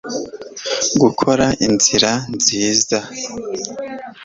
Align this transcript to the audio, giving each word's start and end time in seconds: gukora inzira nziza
gukora 1.01 1.45
inzira 1.67 2.09
nziza 2.35 2.97